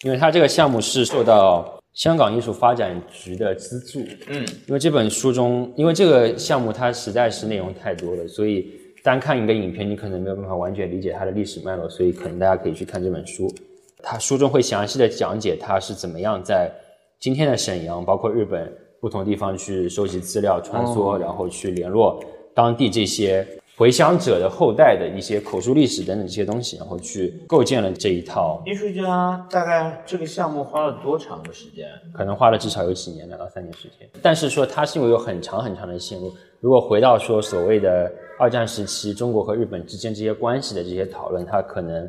[0.02, 1.76] 因为它这个项目是受到。
[1.94, 8.72] 香港艺术发展局的资助，嗯，因为这本书中，因为这个项目它实在是内容太多了，所以
[9.04, 13.54] 单看一个影片，你可能没有办法完全理解它的历史脉络，所以可能大家可以去看这本书。
[14.02, 16.72] 它书中会详细的讲解它是怎么样在
[17.20, 22.24] 今天的沈阳，包括日本不同地方去收集资料、穿梭，然后去联络
[22.60, 23.48] 当地这些。
[23.80, 28.62] 回乡者的后代的一些口述历史等等这些东西，然后去构建了这一套。
[28.66, 31.88] 艺术家大概这个项目花了多长的时间？
[32.14, 34.06] 可能花了至少有几年，两到三年时间。
[34.22, 36.30] 但是说它是因为有很长很长的线路。
[36.60, 42.06] 如果回到说所谓的二战时期中国和日本之间这些关系的这些讨论，他可能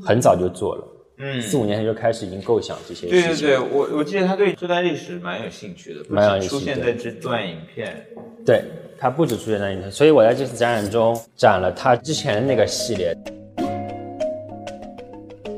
[0.00, 0.86] 很早就做了。
[1.18, 3.08] 嗯，四五年前就开始已经构想这些。
[3.08, 8.06] 对对对，我我记得他对这段历史蛮有兴趣的，蛮有出现在这段影片。
[8.46, 8.62] 对。
[8.98, 13.14] 他不止出现在影片，所以我在这次展览中展了他之前的那个系列。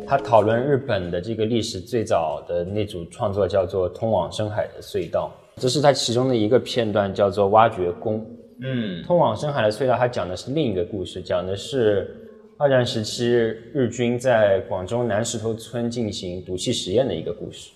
[0.08, 8.20] 他讨论日本的这个历史最早的那组创作叫做《通往深海的隧道》，这是他其中的一个片段，叫做《挖掘工》。
[8.62, 12.16] 嗯，通往深海的隧道，它讲的是另一个故事，讲的是
[12.56, 17.70] 二战时期日军在广州南石头村进行毒气实验的一个故事。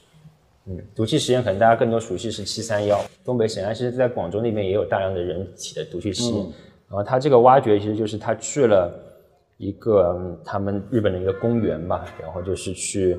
[0.70, 6.46] 嗯，毒气实验可能大家更多熟悉是七三幺，东北沈阳其实在广州那边也有大量的人体的毒气实验。
[6.88, 8.90] 然后他这个挖掘其实就是他去了
[9.59, 13.18] 一个他们日本的一个公园吧，然后就是去，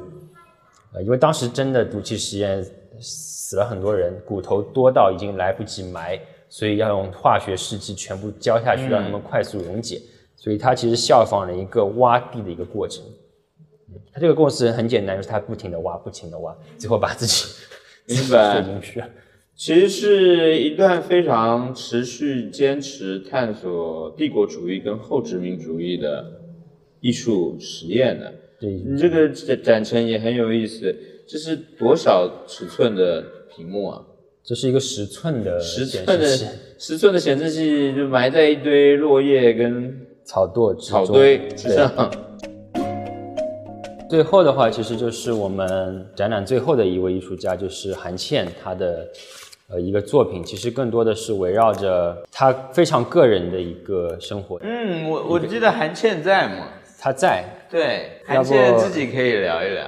[0.94, 2.66] 呃，因为当时真的毒气实验
[3.00, 6.20] 死了很多人，骨头多到已经来不及埋。
[6.54, 10.02] 所以要用化学试剂全部浇下去，让他们快速溶解。
[10.36, 13.02] 所以他其实效仿了一个挖地的一个过程。
[14.14, 17.46] 它这个过程很简单，就是他不停的挖，不停的挖，最后把自己
[18.08, 19.04] 明白 进去。
[19.56, 26.26] 其实是一段非常持续坚持探索帝国主义跟后殖民主义的
[27.00, 28.34] 艺术实验的。
[28.60, 30.96] 对，你这个展展陈也很有意思。
[31.28, 33.24] 这是多少尺寸的
[33.56, 34.02] 屏幕啊？
[34.44, 36.28] 这是一个十寸的十寸的
[36.80, 42.12] 十寸的显示器，就埋在一堆落叶跟草垛草堆之上。
[44.12, 49.08] 最后的话，其实就是我们展览最后的一位艺术家，就是韩倩，她的
[49.70, 54.60] 呃一个作品，其实更多的是围绕着她非常个人的一个生活。
[54.64, 56.68] 嗯，我我记得韩倩在吗？
[57.00, 57.46] 她在。
[57.70, 59.86] 对，韩倩自己可以聊一聊。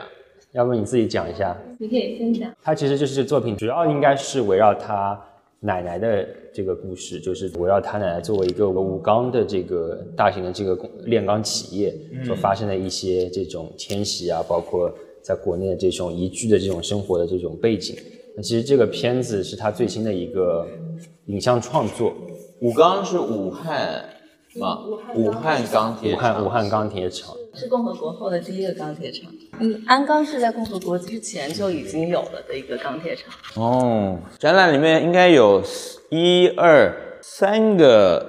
[0.53, 1.57] 要不你自己讲一下？
[1.77, 2.49] 你可以分享。
[2.63, 5.19] 她其实就是这作品，主要应该是围绕他
[5.65, 11.95] 奶奶的这个故事，就是围绕他奶奶作为一个武钢的这个大型的这个炼钢企业
[12.25, 17.95] 所发生的一些这种迁徙啊，包括在国内的这种宜居的这种生活的这种背景。
[18.35, 20.67] 那其实这个片子是他最新的一个
[21.27, 22.13] 影像创作。
[22.59, 24.03] 武钢是武汉
[24.55, 24.79] 吗？
[25.15, 27.33] 武汉钢铁，武汉武汉钢铁厂。
[27.53, 29.31] 是共和国后的第一个钢铁厂。
[29.59, 33.33] 嗯，鞍钢是在共和国之前就已经有了的一个钢铁厂。
[33.55, 35.61] 哦，展览里面应该有
[36.09, 38.25] 一二三个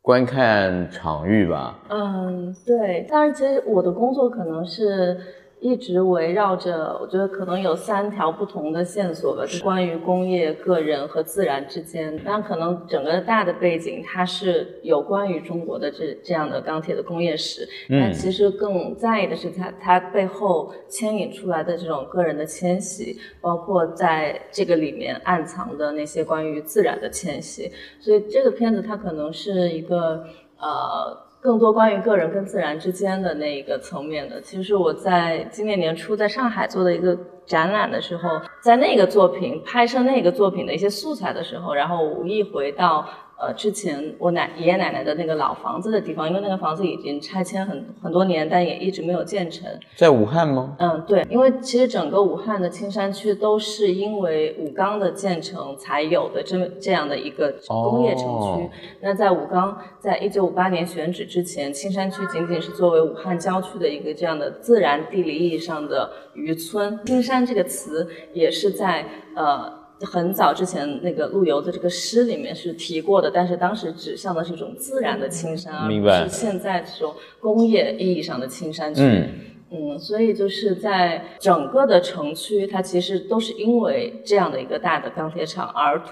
[0.00, 1.78] 观看场域吧？
[1.88, 3.06] 嗯，对。
[3.08, 5.18] 但是其实我的工作可能是。
[5.58, 12.20] 一直围绕着，我觉得可能有三条不同的线索吧，是关于工业、个人和自然之间。
[12.24, 17.66] 但可能整个大的背景，它是有关于中国的这这样的钢铁的工业史。
[17.88, 27.72] 但其实更在意的是它它背后牵引出来的这种个人的迁徙，包括在这个里面暗藏的那些关于自然的迁徙。
[27.98, 30.22] 所以这个片子它可能是一个
[30.58, 31.25] 呃。
[31.46, 38.28] 更多关于个人跟自然之间的那一个层面的，其实我在今年年初在上海做的一个展览的时候，
[38.60, 43.06] 在那个作品拍摄那个作品的一些素材的时候，然后无意回到。
[43.38, 49.68] 呃，之前我奶爷爷奶奶的那个老房子的地方，因为那个房子已经拆迁很很多年，但也一直没有建成。
[49.94, 50.74] 在武汉吗？
[50.78, 58.70] 嗯，对，因为其实整个武汉的青山区都是因为武钢的建成才有的这么这样的一个工业城区。
[59.02, 66.98] 那在武钢在一九五八年选址之前，青山区仅仅是作为武汉郊区的一个这样的自然地理意义上的渔村。
[67.04, 69.75] 青山这个词也是在呃。
[70.00, 79.00] 很早之前，那个陆游的这个诗里面是提过的，但是当时指向的是一种自然的青山，而不是现在这种工业意义上的青山区。
[79.02, 79.30] 嗯，
[79.70, 86.02] 嗯，所以就是在整个的城区，它其实都是因为这样的一个大的钢铁厂而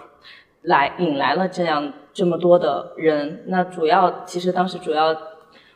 [0.62, 3.44] 来引来了这样这么多的人。
[3.47, 5.14] 那主要其实当时主要。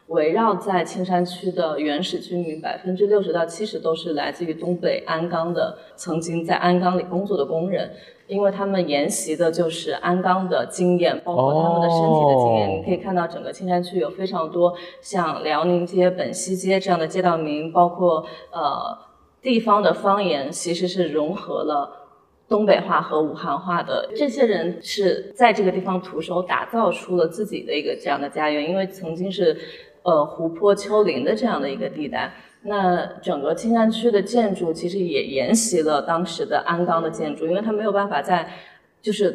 [0.08, 7.90] 围绕在青山区的原始居民，百分之六十到七十都是来自于东北鞍钢的，曾经在鞍钢里工作的工人，
[8.26, 12.78] 因为他们沿袭的就是鞍钢的经验，包括他们的身体的经验。
[12.78, 18.96] 你可以看到整个青山区有非常多像辽宁街、本溪街这样的街道名，包括呃
[19.42, 22.08] 地方的方言，其实是融合了
[22.48, 24.08] 东北话和武汉话的。
[24.16, 29.54] 这些人是在这个地方徒手打造出了自己的一个这样的家园，因为曾经是。
[30.08, 38.48] 呃，湖泊丘陵的这样的一个地带，那整个青山区的建筑其实也沿袭了当时的鞍钢的建筑，因为它没有办法在，
[39.02, 39.26] 就是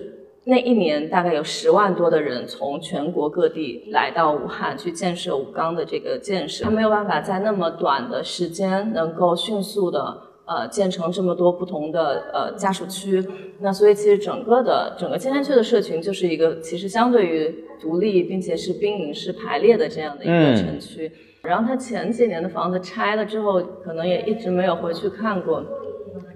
[0.46, 10.00] 那一年大概有十万多的人从全国各地来到武汉去建设武钢的这个建设，它没有办法在那么短的时间能够迅速的。
[10.46, 13.26] 呃，建成这么多不同的呃家属区，
[13.62, 21.12] 那所以其实整个的整个青山区的社群就是一个其实相对于独立并且是兵营式排列的这样的一个城区。
[21.44, 25.62] 然后他前几年的房子拆了之后，可能也一直没有回去看过，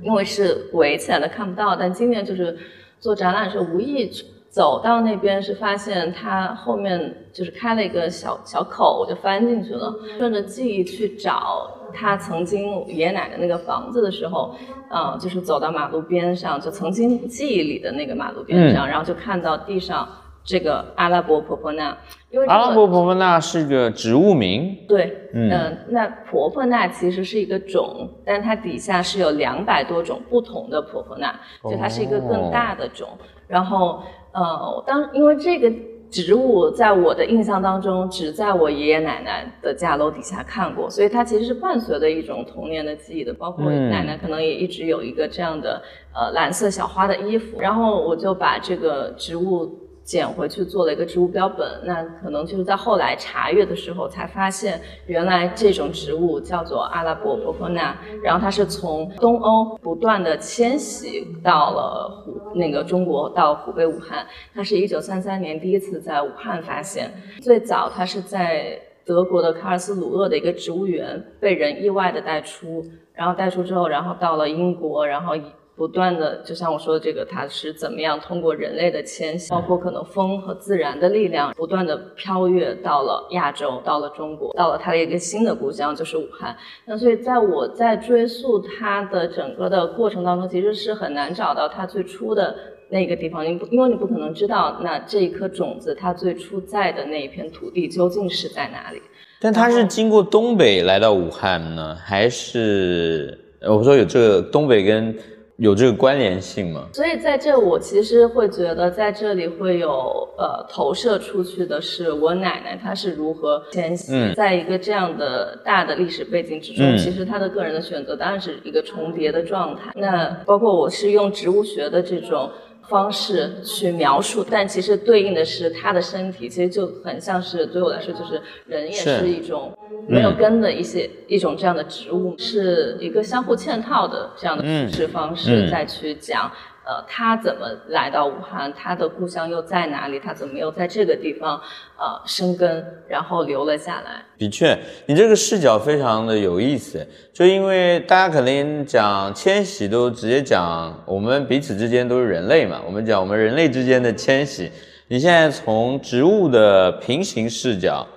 [0.03, 1.75] 因为是围起来的看不到。
[1.75, 2.57] 但今年就是
[2.99, 4.12] 做展览的时候无意
[4.49, 11.71] 走到那边，是发现它后面就是开了一个小小口，我就翻进去了，顺着记忆去找。
[11.93, 14.53] 他曾经爷爷奶奶那个房子的时候，
[14.91, 20.05] 嗯，就是走到马路边上，就曾经记忆里的那个马路边上，然后就看到地上
[20.47, 21.95] 这个阿拉伯婆婆纳，
[22.31, 24.75] 因为阿拉伯婆婆纳是个植物名。
[24.88, 33.10] 对，嗯，那婆婆纳其实是一个种，但它底下是有两百多种不同的婆婆纳，就它是一个更大的种。
[33.45, 35.71] 然后，呃，当因为这个。
[36.10, 43.33] 植物在我的印象当中，只在我爷爷奶奶的家楼底下看过，所以它其实是伴随的一种童年的记忆的。
[43.33, 45.81] 包括奶奶可能也一直有一个这样的
[46.15, 49.87] 呃蓝色小花的衣服，然后我就把这个植物。
[50.08, 57.93] 捡回去做了一个植物标本，那可能就是在后来查阅的时候才发现，原来这种植物叫做阿拉伯婆婆纳，
[58.24, 72.82] 然后它是从东欧不断的迁徙到了湖那个中国到湖北武汉，它是一九三三年第一次在武汉发现，最早它是在德国的卡尔斯鲁厄的一个植物园被人意外的带出，
[73.13, 75.34] 然后带出之后，然后到了英国，然后。
[75.77, 86.57] 不断的，就像我说的这个，它是怎么样通过人类的迁徙，包括可能风和自然的力量，不断的飘越到了亚洲，到了中国，到了它的一个新的故乡，就是武汉。
[86.85, 92.55] 那所以在我在追溯它的整个的过程当中，其实是很难找到它最初的
[92.89, 98.99] 那个地方，因不因为你不可能知道那这一颗种子它最初在的那一片土地究竟是在哪里。
[99.39, 105.15] 但它是经过东北来到武汉呢，还是我说有这个东北跟？
[105.58, 106.88] 有这个关联性吗？
[106.93, 109.89] 所以在这，我其实会觉得在这里会有
[110.38, 119.91] 呃投射出去的是我奶奶她是如何迁徙，在一个这样的大的历史背景之中，其实她的个人的选择当然是一个重叠的状态。
[119.96, 122.52] 那包括我是用植物学的这种。
[122.89, 136.52] 方式去描述，但其实对应的是他的身体，其实就很像是对我来说，就是人也是一种没有根的一些一种这样的植物，是一个相互嵌套的这样的叙事方式再去讲。
[136.88, 138.73] 呃，他怎么来到武汉？
[138.73, 140.17] 他的故乡又在哪里？
[140.17, 141.62] 他怎么又在这个地方
[141.97, 144.23] 呃生根，然后留了下来？
[144.38, 147.06] 的确，你这个视角非常的有意思。
[147.34, 154.71] 就因为大家可能讲迁徙都直接讲我们彼此之间都是人类嘛，我们讲我们人类之间的迁徙。
[155.10, 158.08] 你现在从植物的平行视角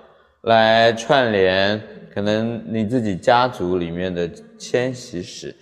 [0.42, 1.80] 来串联，
[2.14, 5.52] 可能你自己家族里面的迁徙史。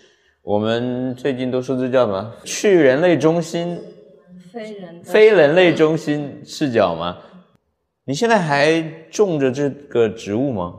[0.48, 2.32] 我们最近都说这叫什么？
[2.42, 3.78] 去人类中心，
[4.50, 7.18] 非人非人类中心视角吗？
[8.06, 8.80] 你现在还
[9.11, 10.72] 种着这个植物吗？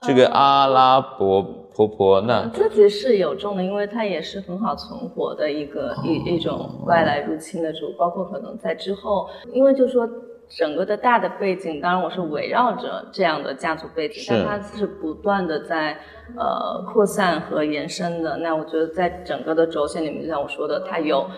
[0.00, 10.08] 这个阿拉伯婆婆那自己是有种的，因为它也是很好存活的一个一一种外来入侵的植物，包括可能在之后，因为就说。
[10.56, 15.96] 整个的大的背景，当然我是围绕着这样的家族背景，但它是不断的在
[16.36, 18.36] 呃扩散和延伸的。
[18.36, 21.28] 那我觉得在整个的轴线里面，就像我说的，它有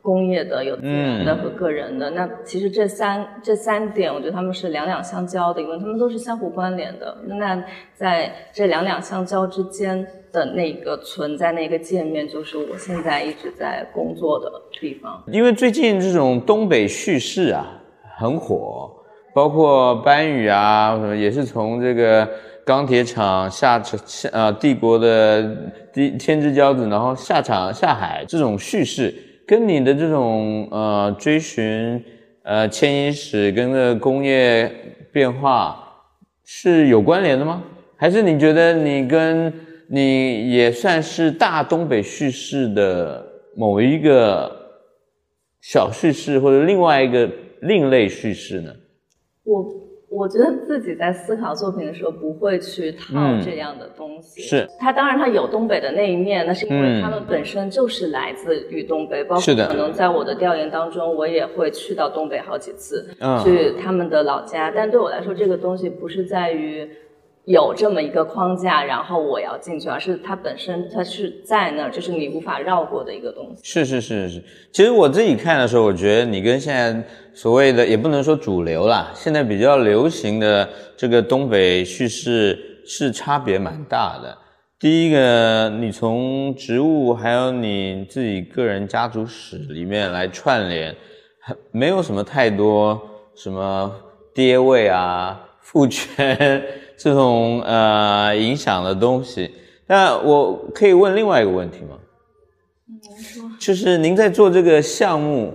[0.00, 2.10] 工业的、有自然的和个人的。
[2.10, 7.18] 那其实这三这三点，我觉得他们是两两相交的，因为他们都是相互关联的。
[7.26, 7.60] 那
[7.92, 14.48] 在这两两相交之间的那个存在那个界面，就是我现在一直在工作的
[14.80, 15.20] 地方。
[15.26, 17.78] 因为最近这种东北叙事啊。
[18.20, 18.92] 很火，
[19.34, 22.28] 包括班宇啊什么，也是从这个
[22.66, 25.42] 钢铁厂下下呃帝国的
[25.90, 29.14] 第天之骄子，然后下场下海这种叙事，
[29.46, 32.04] 跟你的这种呃追寻
[32.42, 34.70] 呃迁移史跟这工业
[35.10, 35.82] 变化
[36.44, 37.62] 是有关联的吗？
[37.96, 39.50] 还是你觉得你跟
[39.88, 43.24] 你也算是大东北叙事的
[43.56, 44.54] 某一个
[45.62, 47.26] 小叙事，或者另外一个？
[47.62, 48.70] 另类叙事呢？
[49.44, 49.66] 我
[50.08, 54.40] 我觉得自己在思考作品的时候，不会去套这样的东西。
[54.42, 63.08] 是它当然它有东北的那一面，那是因为他们本身就是来自于东北，包括可能在我的调研当中，我也会去到东北好几次，
[63.44, 64.72] 去他们的老家。
[64.74, 66.88] 但对我来说，这个东西不是在于。
[67.46, 73.62] 有这么一个框架，然后我要进去，而是它本身它是在那儿，就是你无法绕过的一个东西。
[73.64, 77.02] 是是是是，其实我自己看的时候，我觉得你跟现在
[77.32, 82.56] 所谓的也不能说主流啦，现在比较流行的这个东北叙事
[82.86, 84.36] 是差别蛮大的。
[84.78, 90.94] 第一个，你从植物还有你自己个人家族史里面来串联，
[91.72, 93.00] 没有什么太多
[93.34, 93.92] 什么
[94.34, 96.62] 爹位啊、父权。
[97.02, 99.50] 这种呃影响的东西，
[99.86, 101.96] 那我可以问另外一个问题吗？
[103.58, 105.54] 就是您在做这个项目，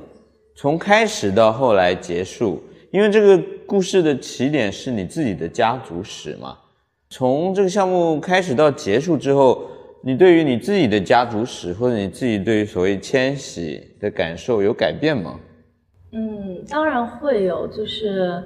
[0.56, 6.58] 从开始到后来结束，因为这个故事的起点是你自己的家族史嘛。
[7.12, 9.62] 从这个项目开始到结束之后，
[10.02, 15.40] 你对于你自己的家族史或者你自己对于所谓迁徙的感受有改变吗？
[16.12, 18.44] 嗯，当然会有，就是，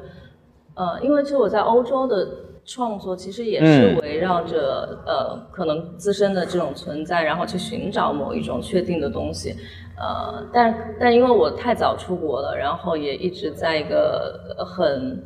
[0.73, 2.27] 呃，因为其实我在欧洲的
[2.69, 9.55] 创作其实也是围绕着呃可能自身的这种存在，然后去寻找某一种确定的东西，
[9.97, 15.21] 呃，但但因为我太早出国了，然后也一直在一个很。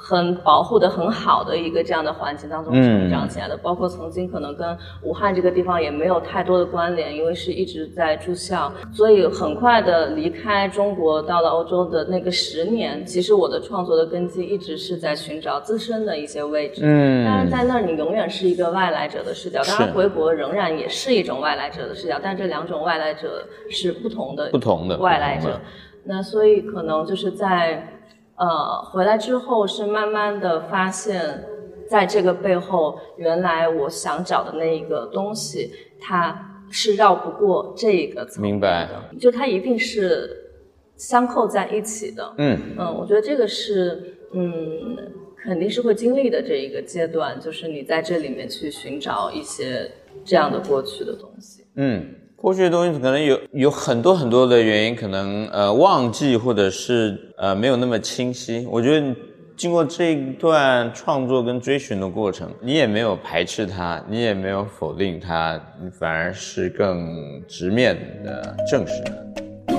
[0.00, 16.82] 很保护的很好的一个这样的环境当中成长起来的，包括曾经可能跟武汉这个地方也没有太多的关联，因为是一直在住校，所以很快的离开中国到了欧洲的那个十年，其实我的创作的根基一直是在寻找自身的一些位置。
[16.84, 25.60] 嗯，当然在那儿你永远是一个外来者的视角，当然回国仍然也是一种外来者的视角，但这两种外来者是不同的，不同的外来者。
[26.04, 27.94] 那所以可能就是在。
[28.38, 31.44] 呃，回来之后是慢慢的发现，
[31.88, 40.52] 在这个背后，原来我想找的那一个东西，它是绕不过这个层明白的，就它一定是
[40.96, 42.34] 相扣在一起的。
[42.38, 44.96] 嗯嗯，我觉得这个是，嗯，
[45.42, 49.90] 肯定是会经历的这一个阶段，就是你在这里面去寻找一些
[50.24, 51.64] 这样的过去的东西。
[51.74, 52.14] 嗯。
[52.40, 58.64] 过去的东西可能有有很多很多的原因，可能呃忘记或者是呃没有那么清晰。
[58.70, 59.12] 我觉得
[59.56, 69.74] 经过这一段创作跟追寻的过程，你也没有排斥它，你也没有否定它，你反而是更直面的正视它。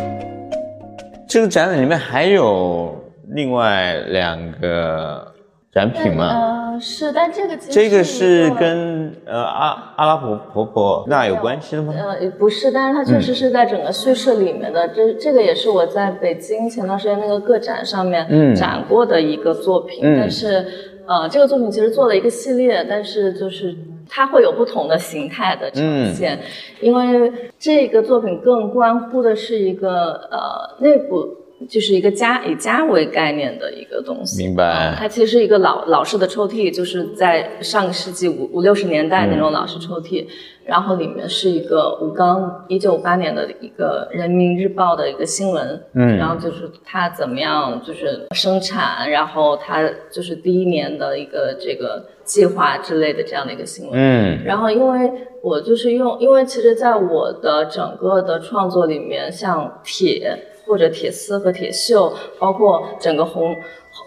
[1.29, 2.93] 这个展览里面还有
[3.29, 5.28] 另外两个。
[5.71, 6.73] 展品吗？
[6.73, 11.93] 呃，是，但这个其实这个是跟呃阿阿拉伯婆婆那有关系的吗？
[11.95, 14.87] 呃，不是，但是它确实是在整个叙事里面的。
[14.87, 19.99] 这这个也是我在北京前段时间那个个展上面展过的一个作品。
[20.01, 20.65] 但是
[21.05, 23.75] 呃，这个作品其实做了一个系列，但是就是
[24.09, 26.39] 它会有不同的形态的呈现，
[26.81, 31.35] 因为这个作品更关乎的是一个呃内部。
[31.67, 34.95] 就是一个家以家为概念的一个东西，明白？
[34.97, 40.25] 它其实是一个老老式的抽屉，就是在上个世纪五五六十年代那种老式抽屉，
[40.63, 55.11] 然后里面是一个吴刚一九五八年的一个人民日报的一个新闻，嗯，然后就是他怎么样就是生产，然后他就是第一年的一个这个计划之类的这样的一个新闻，嗯，然后因为
[55.43, 60.45] 我就是用，因为其实在我的整个的创作里面，像铁。
[60.69, 63.57] 或者铁丝和铁锈，包括整个红，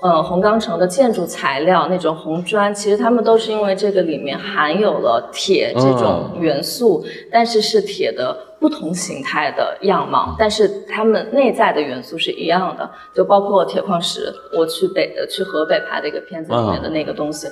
[0.01, 17.49] 呃红钢城的建筑材料那种红砖，其实它们都是因为这个里面含有了铁这种元素，但是是铁的不同形态的样貌，但是它们内在的元素是一样的，就包括铁矿石，我去北的去河北拍的一个片子里面的那个东西，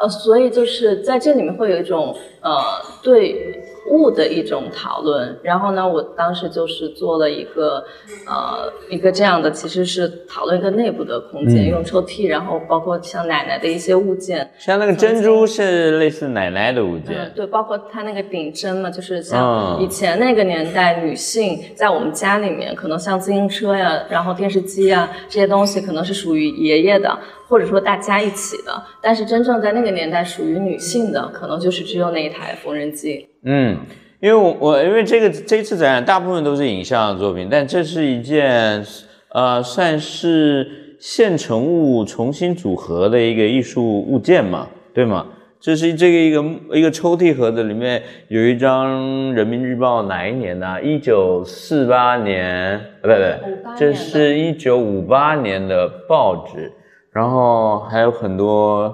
[0.00, 2.52] 呃，所以就是在这里面会有一种呃
[3.02, 3.68] 对。
[3.90, 7.84] 物的一种讨论，然后呢，我当时就是做了一个，
[8.26, 27.18] 呃，一个这样的，其实是讨论一个内部的空间，用抽屉，然后包括像奶奶的一些物件，像那个珍珠是类似奶奶的物件，对，包括它那个顶针嘛，就是像以前那个年代女性在我们家里面，可能像自行车呀，然后电视机呀这些东西，可能是属于爷爷的，
[27.48, 33.28] 或者说大家一起的，但是真正在那个年代属于女性的，可能就是只有那一台缝纫机。
[33.44, 33.76] 嗯，
[34.20, 38.84] 因为我我因为这个这次展览大部分都是影像作品，但这是一件
[39.30, 45.26] 呃算是现成物重新组合的一个艺术物件嘛，对吗？
[45.60, 50.82] 这是这个一个一个抽屉盒子里面有一张《人民日报》哪一年呢？
[50.82, 56.72] 一九四八年，不不不，这是一九五八年的报纸，
[57.12, 58.92] 然后还有很多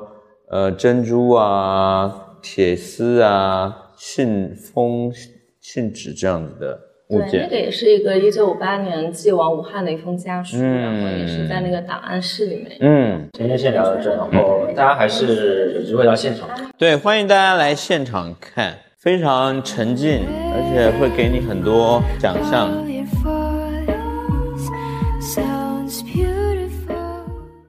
[0.51, 3.75] 呃珍珠啊、铁丝啊。
[3.99, 5.13] 信封、
[5.61, 6.79] 信纸这样子的
[7.09, 12.77] 物件，对，那个也是一个一九五八年寄往武汉的一封家书，然后也是在那个档案室里面。
[12.81, 16.49] 嗯，今天先聊到这，然后大家还是有机会到现场。
[16.77, 22.71] 对，欢迎大家来现场看，非常沉浸，而且会给你很多想象。